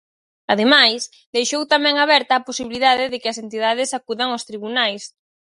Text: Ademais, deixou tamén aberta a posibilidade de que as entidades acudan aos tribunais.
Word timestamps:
Ademais, 0.53 1.01
deixou 1.35 1.61
tamén 1.73 1.95
aberta 1.97 2.33
a 2.35 2.45
posibilidade 2.47 3.05
de 3.11 3.17
que 3.21 3.29
as 3.31 3.39
entidades 3.43 3.95
acudan 3.99 4.29
aos 4.31 4.47
tribunais. 4.49 5.03